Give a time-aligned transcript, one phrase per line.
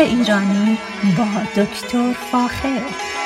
[0.00, 0.78] ایرانی
[1.18, 3.19] با دکتر فاخر.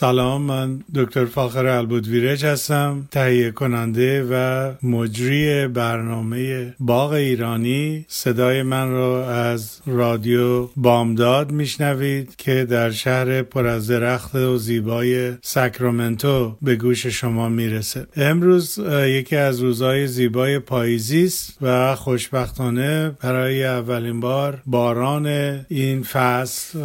[0.00, 8.04] سلام من دکتر فاخر البودویرج هستم تهیه کننده و مجری برنامه باغ ایرانی.
[8.08, 15.32] صدای من را از رادیو بامداد میشنوید که در شهر پر از درخت و زیبای
[15.42, 18.06] ساکرامنتو به گوش شما می‌رسه.
[18.16, 25.26] امروز یکی از روزهای زیبای پاییزی است و خوشبختانه برای اولین بار باران
[25.68, 26.78] این فصل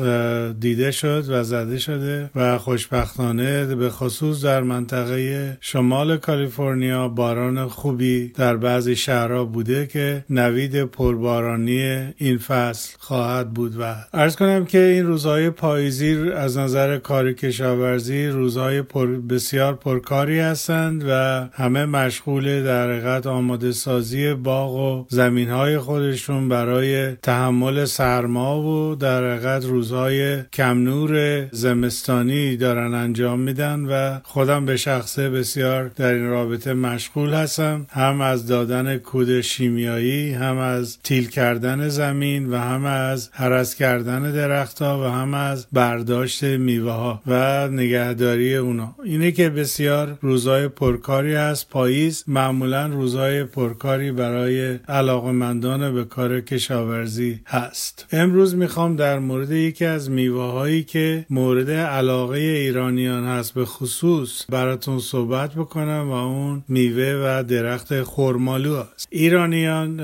[0.53, 7.67] دیده شد و زده شده و خوشبختانه خوشبختانه به خصوص در منطقه شمال کالیفرنیا باران
[7.67, 14.65] خوبی در بعضی شهرها بوده که نوید پربارانی این فصل خواهد بود و ارز کنم
[14.65, 21.11] که این روزهای پاییزی از نظر کار کشاورزی روزهای پر بسیار پرکاری هستند و
[21.53, 28.95] همه مشغول در حقیقت آماده سازی باغ و زمین های خودشون برای تحمل سرما و
[28.95, 32.92] در حقیقت روزهای کم نور زمستانی دارن.
[32.93, 37.87] انجام میدن و خودم به شخصه بسیار در این رابطه مشغول هستم.
[37.89, 44.31] هم از دادن کود شیمیایی هم از تیل کردن زمین و هم از حرس کردن
[44.31, 48.95] درختها و هم از برداشت میوه ها و نگهداری اونا.
[49.03, 51.69] اینه که بسیار روزای پرکاری هست.
[51.69, 58.05] پاییز معمولا روزای پرکاری برای علاقمندان به کار کشاورزی هست.
[58.11, 63.53] امروز می‌خوام در مورد یکی از میوه هایی که مورد علاقه ایران ایرانیان هست.
[63.53, 69.07] به خصوص براتون صحبت بکنم و اون میوه و درخت خورمالو هست.
[69.09, 70.01] ایرانیان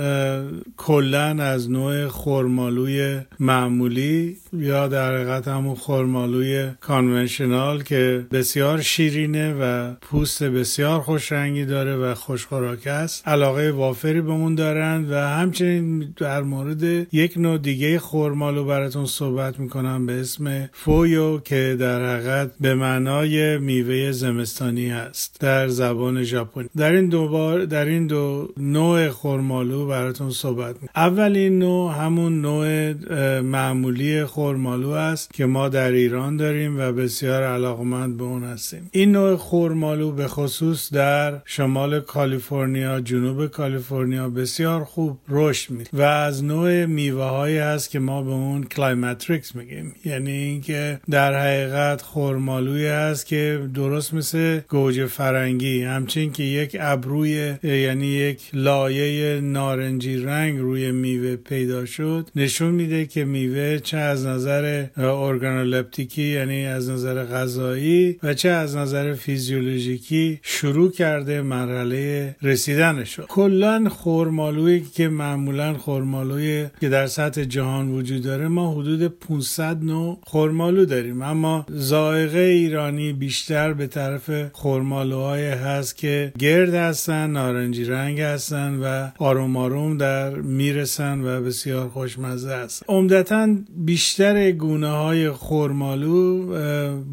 [0.78, 9.94] کلا از نوع خورمالوی معمولی یا در حقیقت همون خورمالوی کانونشنال که بسیار شیرینه و
[10.02, 13.28] پوست بسیار خوش رنگی داره و خوشخوراک است.
[13.28, 19.60] علاقه وافری به اون دارند و همچنین در مورد یک نوع دیگه خورمالو براتون صحبت
[19.60, 26.70] می‌کنم به اسم فویو که در حقیقت به معنای میوه زمستانی است در زبان ژاپنی.
[26.78, 32.42] در این دو بار در این دو نوع خرمالو براتون صحبت می اولین نوع همون
[32.42, 32.94] نوع
[33.40, 38.90] معمولی خرمالو است که ما در ایران داریم و بسیار علاقمند به اون هستیم.
[38.92, 46.02] این نوع خرمالو به خصوص در شمال کالیفرنیا جنوب کالیفرنیا بسیار خوب رشد می و
[46.02, 49.96] از نوع میوه هایی هست که ما به اون climacterics میگیم.
[50.06, 56.78] یعنی اینکه در حقیقت خرمالو خرمالوی است که درست مثل گوجه فرنگی همچنین که یک
[56.80, 63.98] ابروی یعنی یک لایه نارنجی رنگ روی میوه پیدا شد نشون میده که میوه چه
[63.98, 72.36] از نظر ارگانولپتیکی یعنی از نظر غذایی و چه از نظر فیزیولوژیکی شروع کرده مرحله
[72.42, 79.84] رسیدنش کلا خرمالویی که معمولا خرمالوی که در سطح جهان وجود داره ما حدود 500
[79.84, 81.22] نوع خرمالو داریم.
[81.22, 89.10] اما ذائقه ایرانی بیشتر به طرف خورمالوهای هست که گرد هستن نارنجی رنگ هستن و
[89.18, 93.48] آروم آروم در می‌رسن و بسیار خوشمزه است عمدتا
[93.78, 96.46] بیشتر گونه های خورمالو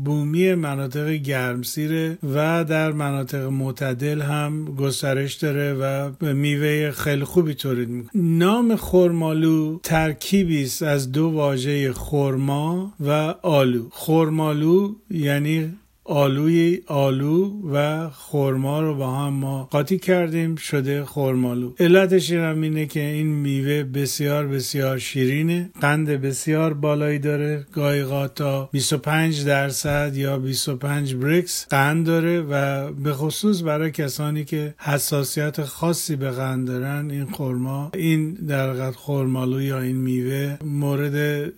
[0.05, 7.89] بومی مناطق گرمسیره و در مناطق معتدل هم گسترش داره و میوه خیلی خوبی تولید
[7.89, 8.23] می‌کنه.
[8.23, 13.83] نام خورمالو ترکیبی است از دو واژه خورما و آلو.
[13.91, 22.33] خورمالو یعنی آلوی آلو و خورما رو با هم ما قاطی کردیم شده خورمالو علتش
[22.33, 27.67] هم اینه که این میوه بسیار بسیار شیرینه قند بسیار بالایی داره.
[27.73, 34.75] گاهی تا 25 درصد یا 25 بریکس قند داره و به خصوص برای کسانی که
[34.79, 41.49] حساسیت خاصی به قند دارن این خورما این در خورمالو یا این میوه مورد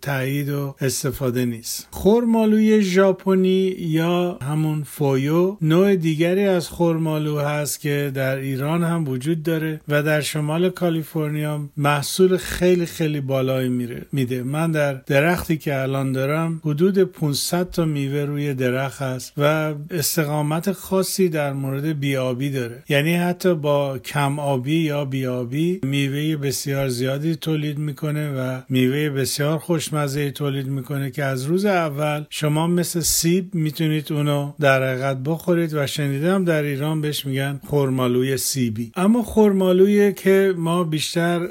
[0.00, 1.88] تایید و استفاده نیست.
[1.90, 9.42] خورمالوی ژاپنی یا همون فویو نوع دیگری از خورمالو هست که در ایران هم وجود
[9.42, 14.42] داره و در شمال کالیفرنیا محصول خیلی خیلی بالایی میره میده.
[14.42, 20.72] من در درختی که الان دارم حدود 500 تا میوه روی درخت هست و استقامت
[20.72, 22.82] خاصی در مورد بیابی داره.
[22.88, 29.58] یعنی حتی با کم آبی یا بیابی میوه بسیار زیادی تولید می‌کنه و میوه بسیار
[29.58, 35.74] خوشمزه تولید می‌کنه که از روز اول شما مثل سیب می‌تونید اونو در حقیقت بخورید
[35.74, 38.92] و شنیدم در ایران بهش میگن خرمالوی سیبی.
[38.96, 41.46] اما خرمالوی که ما بیشتر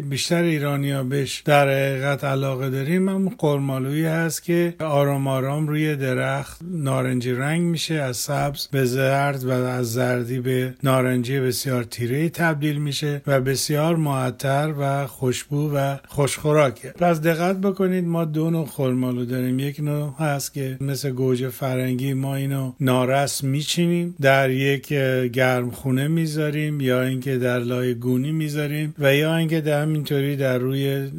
[0.00, 6.60] بیشتر ایرانیا بهش در حقیقت علاقه داریم اما خرمالویی هست که آرام آرام روی درخت
[6.70, 12.76] نارنجی رنگ میشه از سبز به زرد و از زردی به نارنجی بسیار تیره تبدیل
[12.76, 16.88] میشه و بسیار معطر و خوشبو و خوشخوراکه.
[16.88, 19.58] پس دقت بکنید ما دو نوع خرمالو داریم.
[19.58, 24.14] یک نوع هست که مثل گوجه فرنگی ما اینو نارس میچینیم.
[24.20, 24.88] در یک
[25.32, 31.10] گرمخونه می‌ذاریم یا اینکه در لای گونی می‌ذاریم و یا اینکه در همینطوری در روی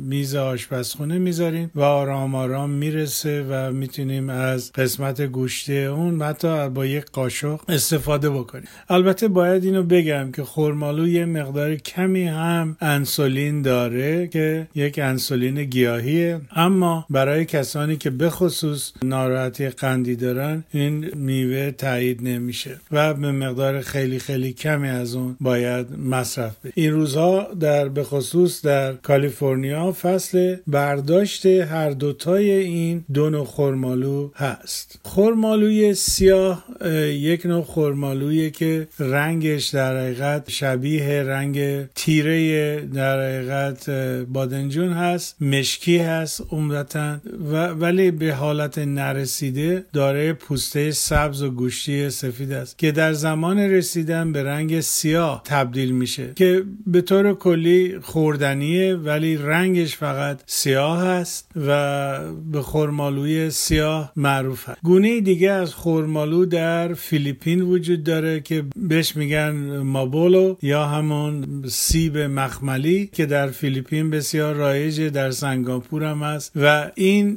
[0.00, 6.86] میز آشپزخونه می‌ذاریم و آرام آرام می‌رسه و می‌تونیم از قسمت گوشته اون حتی با
[6.86, 8.68] یک قاشق استفاده بکنیم.
[8.88, 15.64] البته باید اینو بگم که خرمالو یه مقدار کمی هم انسولین داره که یک انسولین
[15.64, 16.40] گیاهیه.
[16.56, 23.32] اما برای کسانی که به خصوص ناراحتی قندی دارن این میوه تایید نمیشه و به
[23.32, 26.72] مقدار خیلی خیلی کمی از اون باید مصرف بشه.
[26.76, 34.30] این روزها در به خصوص در کالیفرنیا فصل برداشت هر دوتای این دو نوع خرمالو
[34.34, 34.98] هست.
[35.04, 36.64] خرمالوی سیاه
[37.10, 43.90] یک نوع خرمالویه که رنگش در حقیقت شبیه رنگ تیره در حقیقت
[44.32, 47.16] بادنجون هست مشکی هست عمدتا
[47.52, 53.58] و ولی به حالت نرسیده داره پوسته سبز و گوشتی سفید است که در زمان
[53.58, 61.04] رسیدن به رنگ سیاه تبدیل میشه که به طور کلی خوردنیه ولی رنگش فقط سیاه
[61.04, 68.40] است و به خرمالوی سیاه معروف هست گونه دیگه از خرمالو در فیلیپین وجود داره
[68.40, 76.04] که بهش میگن مابولو یا همون سیب مخملی که در فیلیپین بسیار رایجه در سنگاپور
[76.04, 77.34] هم هست و این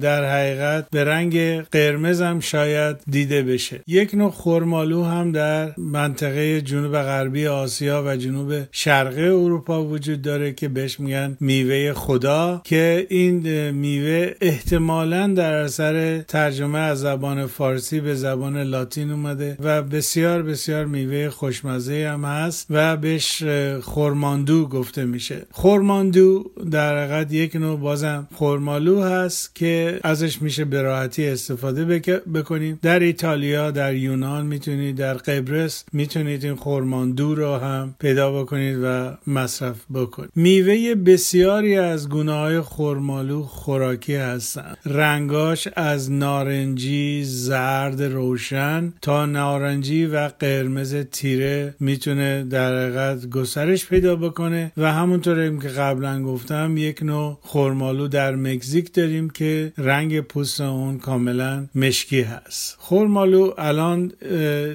[0.00, 3.80] در حقیقت به رنگ قرمز هم شاید دیده بشه.
[3.86, 10.52] یک نوع خرمالو هم در منطقه جنوب غربی آسیا و جنوب شرقی اروپا وجود داره
[10.52, 18.00] که بهش میگن میوه خدا که این میوه احتمالا در اثر ترجمه از زبان فارسی
[18.00, 23.42] به زبان لاتین اومده و بسیار بسیار میوه خوشمزه هم هست و بهش
[23.82, 25.46] خورماندو گفته میشه.
[25.50, 32.00] خورماندو در حقیقت یک نوع بازم خورمالو هست که ازش میشه به راحتی استفاده
[32.34, 38.78] بکنیم در ایتالیا در یونان می‌تونید در قبرس می‌تونید این خورماندو رو هم پیدا بکنید
[38.82, 40.30] و مصرف بکنید.
[40.34, 44.74] میوه بسیاری از گونه های خورمالو خوراکی هستن.
[44.86, 54.16] رنگاش از نارنجی زرد روشن تا نارنجی و قرمز تیره می‌تونه در حقیقت گسترش پیدا
[54.16, 60.60] بکنه و همونطور که قبلا گفتم یک نوع خرمالو در مکزیک داریم که رنگ پوست
[60.60, 61.37] اون کاملا
[61.74, 62.76] مشکی هست.
[62.80, 64.12] خرمالو الان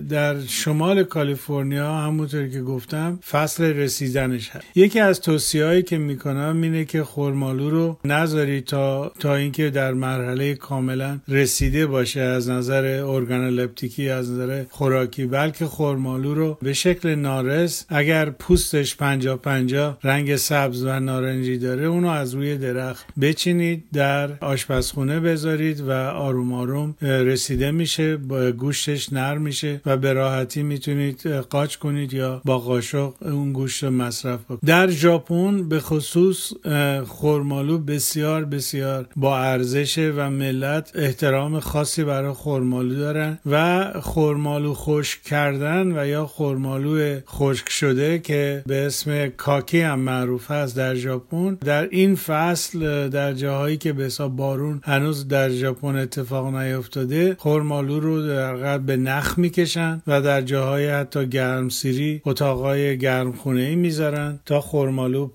[0.10, 4.66] در شمال کالیفرنیا همونطور که گفتم فصل رسیدنش هست.
[4.76, 9.94] یکی از توصیه هایی که می‌کنم اینه که خرمالو رو نذاری تا تا اینکه در
[9.94, 15.26] مرحله کاملا رسیده باشه از نظر ارگانولپتیکی از نظر خوراکی.
[15.26, 21.86] بلکه خرمالو رو به شکل نارس اگر پوستش پنجا پنجا رنگ سبز و نارنجی داره
[21.86, 29.14] اونو از روی درخت بچینید در آشپزخونه بذارید و آروم آروم رسیده میشه با گوشتش
[29.14, 34.60] نرم میشه و به راحتی می‌تونید قاچ کنید یا با قاشق اون گوشت مصرف کنید.
[34.66, 36.54] در ژاپن به خصوص
[37.08, 45.24] خرمالو بسیار بسیار با ارزش و ملت احترام خاصی برای خرمالو دارن و خرمالو خشک
[45.24, 51.54] کردن و یا خرمالو خشک شده که به اسم کاکی هم معروف است در ژاپن
[51.54, 58.00] در این فصل در جاهایی که به حساب بارون هنوز در ژاپن اتفاق نیفتاده خرمالو
[58.00, 64.62] رو در به نخ می‌کشن و در جاهای حتی گرمسیری اتاقای گرمخونه ای می‌ذارن تا
[64.62, 65.30] خرمالو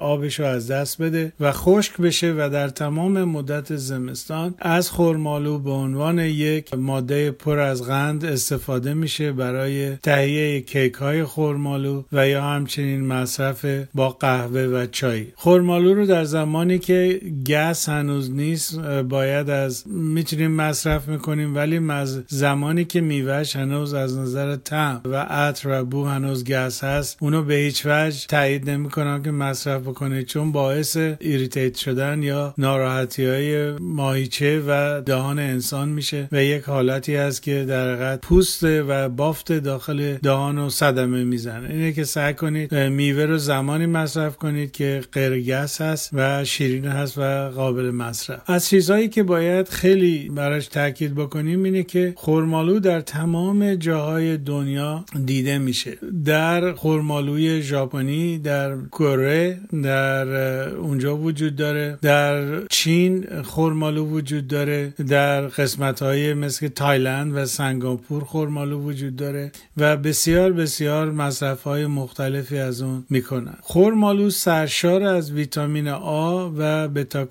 [0.00, 5.58] آبش رو از دست بده و خشک بشه و در تمام مدت زمستان از خرمالو
[5.58, 12.28] به عنوان یک ماده پر از قند استفاده میشه برای تهیه کیک های خرمالو و
[12.28, 15.26] یا همچنین مصرف با قهوه و چای.
[15.36, 21.80] خرمالو رو در زمانی که گس هنوز نیست باید از می‌تونیم مصرف می‌کنیم ولی
[22.28, 27.42] زمانی که میوهش هنوز از نظر طعم و عطر و بو هنوز گس هست اونو
[27.42, 33.72] به هیچ وجه تایید نمی‌کنم که مصرف بکنید چون باعث irritate شدن یا ناراحتی های
[33.72, 39.52] ماهیچه و دهان انسان میشه و یک حالتی هست که در حقیقت پوست و بافت
[39.52, 41.70] داخل دهان و صدمه می‌زنه.
[41.70, 46.84] اینه که سعی کنید میوه رو زمانی مصرف کنید که غیر گس هست و شیرین
[46.84, 48.50] هست و قابل مصرف.
[48.50, 55.04] از چیزهایی که باید خیلی براش تاکید بکنیم اینه که خورمالو در تمام جاهای دنیا
[55.24, 55.98] دیده میشه.
[56.24, 60.28] در خورمالوی ژاپنی در کره در
[60.68, 61.98] اونجا وجود داره.
[62.02, 64.94] در چین خورمالو وجود داره.
[65.08, 71.86] در قسمت های مثل تایلند و سنگاپور خورمالو وجود داره و بسیار بسیار مصرف های
[71.86, 73.54] مختلفی از اون می‌کنن.
[73.60, 77.26] خورمالو سرشار از ویتامین آ و بتا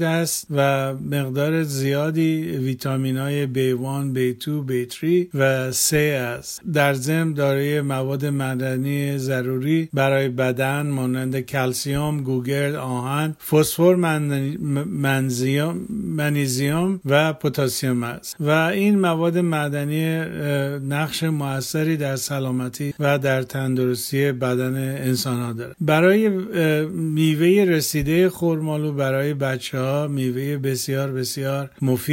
[0.00, 6.60] است و مقدار زیادی ویتامین های B1, B2, B3 و C است.
[6.72, 13.94] در ضمن دارای مواد معدنی ضروری برای بدن مانند کلسیوم، گوگرد، آهن، فسفر،
[15.94, 18.36] منیزیوم و پتاسیم است.
[18.40, 20.18] و این مواد معدنی
[20.88, 26.28] نقش موثری در سلامتی و در تندرستی بدن انسان ها داره برای
[26.88, 31.70] میوه رسیده خورمالو برای بچه ها میوه بسیار بسیار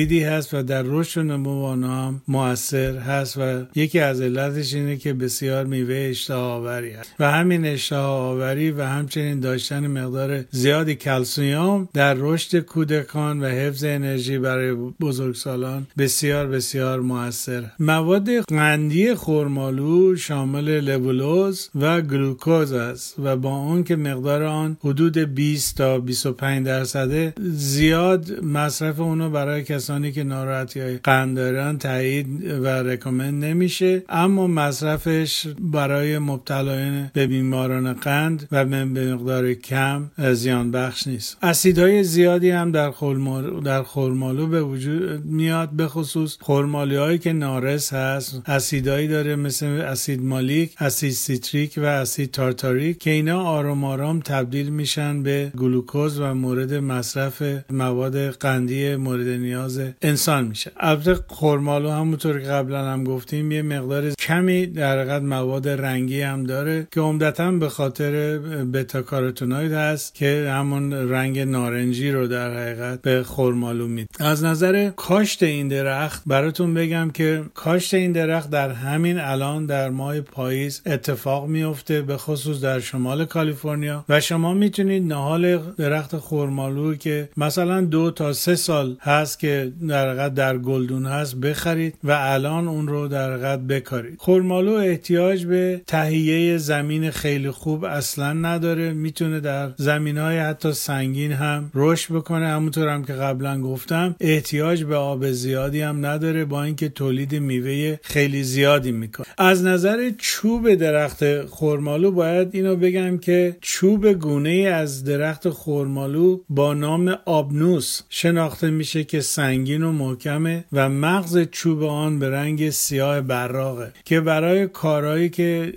[0.07, 5.13] مفیدی هست و در رشد نمو هم موثر هست و یکی از علتش اینه که
[5.13, 7.13] بسیار میوه اشتها آوری هست.
[7.19, 13.83] و همین اشتها آوری و همچنین داشتن مقدار زیادی کلسیوم در رشد کودکان و حفظ
[13.83, 23.35] انرژی برای بزرگسالان بسیار بسیار موثر مواد قندی خورمالو شامل لبولوز و گلوکوز است و
[23.35, 29.86] با اون که مقدار آن حدود 20 تا 25 درصده زیاد مصرف اونو برای کسانی
[30.13, 34.03] که ناراحتی های قند دارن تایید و recommend نمیشه.
[34.09, 41.37] اما مصرفش برای مبتلایان به بیماران قند و به مقدار کم زیان بخش نیست.
[41.41, 47.33] اسیدهای زیادی هم در خرمالو در خرمالو به وجود میاد به خصوص خرمالو هایی که
[47.33, 48.41] نارس هست.
[48.45, 54.69] اسیدهایی داره مثل اسید مالیک اسید سیتریک و اسید تارتاریک که اینا آرام آرام تبدیل
[54.69, 60.71] میشن به گلوکوز و مورد مصرف مواد قندی مورد نیاز انسان میشه.
[60.77, 66.43] البته خرمالو همونطور که قبلا هم گفتیم یه مقدار کمی در حقیقت مواد رنگی هم
[66.43, 68.37] داره که عمدتا به خاطر
[68.73, 74.09] بتا کاروتونوید هست که همون رنگ نارنجی رو در حقیقت به خرمالو میده.
[74.19, 79.89] از نظر کاشت این درخت براتون بگم که کاشت این درخت در همین الان در
[79.89, 86.95] ماه پاییز اتفاق میفته به خصوص در شمال کالیفرنیا و شما می‌تونید نهال درخت خرمالو
[86.95, 92.67] که مثلا دو تا سه سال هست که در در گلدون هست بخرید و الان
[92.67, 94.17] اون رو در بکارید.
[94.19, 98.93] خرمالو احتیاج به تهیه زمین خیلی خوب اصلا نداره.
[98.93, 102.47] می‌تونه در زمین های حتی سنگین هم رشد بکنه.
[102.47, 106.45] همونطور هم که قبلا گفتم احتیاج به آب زیادی هم نداره.
[106.45, 109.27] با اینکه تولید میوه خیلی زیادی می‌کنه.
[109.37, 116.73] از نظر چوب درخت خرمالو باید اینو بگم که چوب گونه از درخت خرمالو با
[116.73, 119.21] نام آبنوس شناخته میشه که
[119.57, 125.73] سنگین و محکمه و مغز چوب آن به رنگ سیاه براغه که برای کارهایی که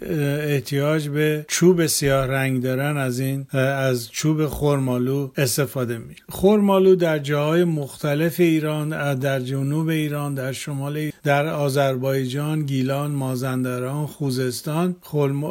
[0.47, 7.19] احتیاج به چوب سیاه رنگ دارن از این از چوب خرمالو استفاده میشه خرمالو در
[7.19, 14.97] جاهای مختلف ایران در جنوب ایران در شمال در آذربایجان گیلان مازندران خوزستان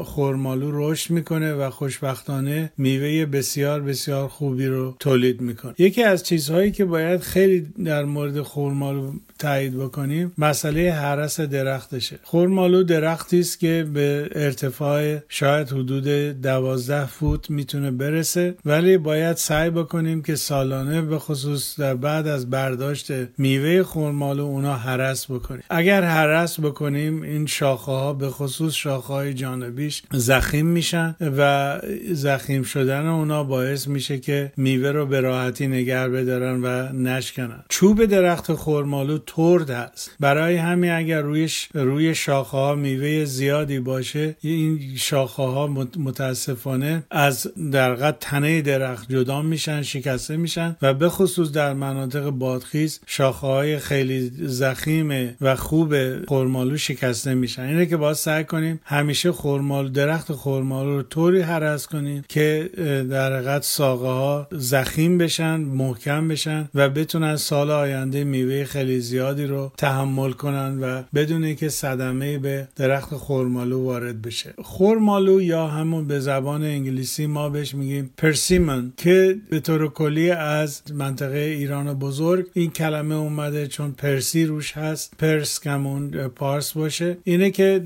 [0.05, 6.71] خرمالو رشد می‌کنه و خوشبختانه میوه بسیار بسیار خوبی رو تولید می‌کنه یکی از چیزهایی
[6.71, 12.19] که باید خیلی در مورد خرمالو تایید بکنیم مسئله حرس درختشه.
[12.23, 16.07] خرمالو درختی است که به ارتفاع شاید حدود
[16.41, 22.49] دوازده فوت می‌تونه برسه ولی باید سعی بکنیم که سالانه به خصوص در بعد از
[22.49, 25.63] برداشت میوه خرمالو اونا حرس بکنیم.
[25.69, 31.79] اگر حرس بکنیم این شاخه ها به خصوص شاخه های جانبیش زخیم میشن و
[32.11, 37.63] زخیم شدن اونا باعث میشه که میوه رو به راحتی نگر بدارن و نشکنن.
[37.69, 44.35] چوب درخت خرمالو ترد هست برای همین اگر روی روی شاخه ها میوه زیادی باشه
[44.41, 45.67] این شاخه ها
[45.97, 52.99] متاسفانه از در تنه درخت جدا میشن شکسته میشن و به خصوص در مناطق بادخیز
[53.05, 55.95] شاخه های خیلی زخیم و خوب
[56.25, 57.61] خرمالو شکسته میشن.
[57.61, 62.69] اینه که باید سعی کنیم همیشه خرمالو درخت خرمالو رو طوری حرس کنیم که
[63.09, 69.18] در حقیقت ساقه ها زخیم بشن محکم بشن و بتونن سال آینده میوه خیلی زیاد
[69.19, 74.53] زیادی رو تحمل کنن و بدون که صدمه به درخت خورمالو وارد بشه.
[74.63, 80.81] خورمالو یا همون به زبان انگلیسی ما بهش میگیم پرسیمن که به طور کلی از
[80.93, 87.17] منطقه ایران بزرگ این کلمه اومده چون پرسی روش هست پرس کمون پارس باشه.
[87.23, 87.81] اینه که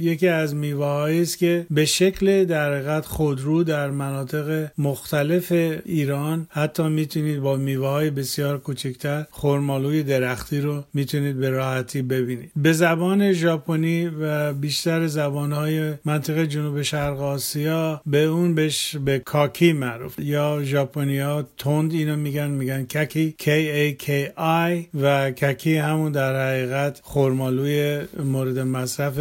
[0.00, 5.52] یکی از میوه است که به شکل در حقیقت خودرو در مناطق مختلف
[5.84, 12.50] ایران حتی می‌تونید با میوه های بسیار کوچکتر خرمالوی درختی رو می‌تونید به راحتی ببینید.
[12.56, 19.18] به زبان ژاپنی و بیشتر زبان های منطقه جنوب شرق آسیا به اون بهش به
[19.18, 20.18] کاکی معروف.
[20.18, 26.48] یا ژاپنیا تند اینو میگن میگن ککی K A K I و ککی همون در
[26.48, 29.18] حقیقت خرمالوی مورد مصرف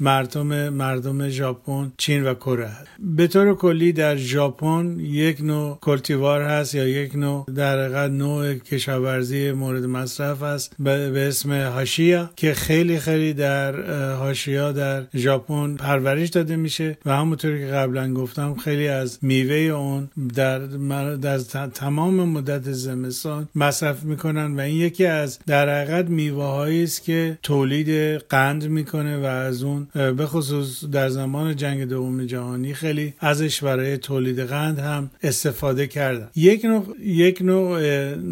[0.00, 6.42] مردم مردم ژاپن چین و کره هست به طور کلی در ژاپن یک نوع کلتیوار
[6.42, 10.73] هست یا یک نوع در حقیقت نوع کشاورزی مورد مصرف است.
[10.78, 13.80] به اسم هاشیا که خیلی خیلی در
[14.12, 16.98] هاشیا در ژاپن پرورش داده میشه.
[17.06, 20.58] و همونطوری که قبلا گفتم خیلی از میوه اون در,
[21.16, 21.38] در
[21.74, 24.56] تمام مدت زمستان مصرف می‌کنن.
[24.56, 27.88] و این یکی از در حقیقت میوه است که تولید
[28.28, 33.96] قند می‌کنه و از اون به خصوص در زمان جنگ دوم جهانی خیلی ازش برای
[33.96, 36.28] تولید قند هم استفاده کردن.
[36.36, 37.80] یک نوع یک نوع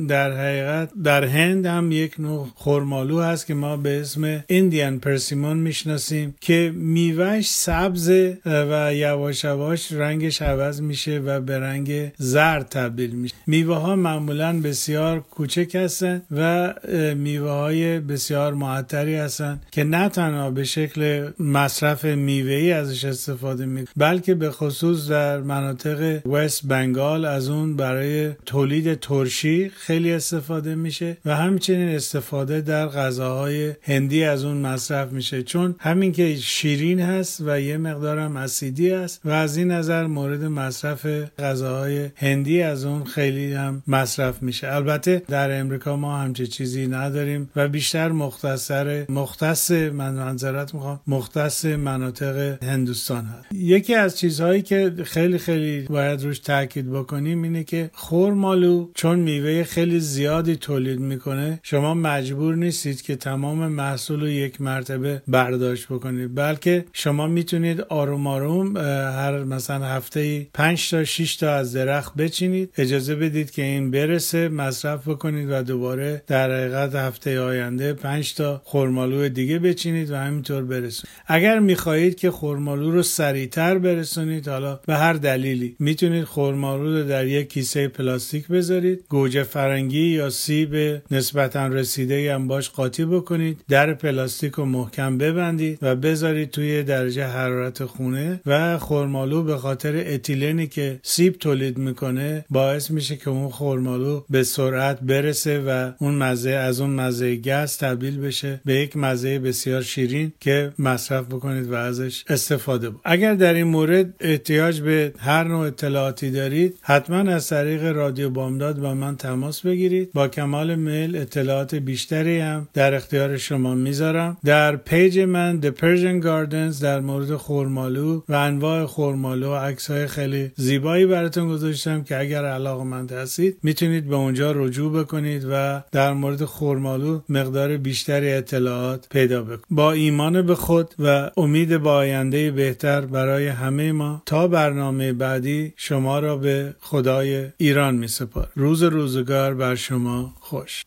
[0.06, 5.56] در حقیقت در هند هم یک نوع خرمالو هست که ما به اسم ایندیان پرسیمون
[5.56, 8.10] می‌شناسیم که میوهش سبز
[8.44, 13.34] و یواش یواش رنگش عوض میشه و به رنگ زرد تبدیل میشه.
[13.46, 16.74] میوه ها معمولا بسیار کوچک هستن و
[17.16, 23.66] میوه های بسیار معطری هستن که نه تنها به شکل مصرف میوه ای ازش استفاده
[23.66, 30.74] می بلکه به خصوص در مناطق وست بنگال از اون برای تولید ترشی خیلی استفاده
[30.74, 31.16] میشه.
[31.24, 35.42] و همچنین استفاده در غذاهای هندی از اون مصرف میشه.
[35.42, 40.45] چون همین که شیرین هست و یه مقدارم اسیدی است و از این نظر مورد
[40.45, 41.07] مصرف
[41.38, 44.75] غذاهای هندی از اون خیلی هم مصرف میشه.
[44.75, 51.64] البته در امریکا ما همچه چیزی نداریم و بیشتر مختصر مختص من منظرت می‌خوام مختص
[51.64, 53.52] مناطق هندوستان هست.
[53.52, 59.62] یکی از چیزهایی که خیلی خیلی باید روش تاکید بکنیم اینه که خورمالو چون میوه
[59.62, 66.35] خیلی زیادی تولید می‌کنه شما مجبور نیستید که تمام محصول رو یک مرتبه برداشت بکنید.
[66.35, 72.71] بلکه شما می‌تونید آروم آروم هر مثلا هفته 5 تا 6 تا از درخت بچینید.
[72.78, 78.62] اجازه بدید که این برسه مصرف بکنید و دوباره در حقیقت هفته آینده 5 تا
[78.64, 81.16] خرمالو دیگه بچینید و همینطور برسونید.
[81.26, 87.26] اگر می‌خواهید که خرمالو رو سریعتر برسونید حالا به هر دلیلی می‌تونید خرمالو رو در
[87.26, 89.04] یک کیسه پلاستیک بذارید.
[89.08, 95.78] گوجه فرنگی یا سیب نسبتا رسیده هم باش قاطی بکنید در پلاستیک رو محکم ببندید
[95.83, 102.45] و بذارید توی درجه حرارت خونه و خرمالو به خاطر اتیلنی که سیب تولید می‌کنه
[102.50, 107.76] باعث میشه که اون خرمالو به سرعت برسه و اون مزه از اون مزه گس
[107.76, 113.35] تبدیل بشه به یک مزه بسیار شیرین که مصرف بکنید و ازش استفاده بود اگر
[113.35, 118.95] در این مورد احتیاج به هر نوع اطلاعاتی دارید حتما از طریق رادیو بامداد با
[118.95, 120.13] من تماس بگیرید.
[120.13, 124.36] با کمال میل اطلاعات بیشتری هم در اختیار شما می‌ذارم.
[124.45, 130.06] در پیج من The Persian Gardens در مورد خورمالو و انواع خورمالو و عکس های
[130.06, 135.82] خیلی زیبایی براتون گذاشتم که اگر علاقه مند هستید می‌تونید به اونجا رجوع بکنید و
[135.92, 139.64] در مورد خورمالو مقدار بیشتری اطلاعات پیدا بکنید.
[139.71, 145.73] با ایمان به خود و امید با آینده بهتر برای همه ما تا برنامه بعدی
[145.76, 150.73] شما را به خدای ایران می سپار روز روزگار بر شما خوش.